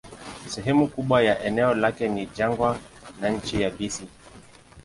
[0.47, 2.79] Sehemu kubwa ya eneo lake ni jangwa
[3.21, 4.07] na nchi yabisi.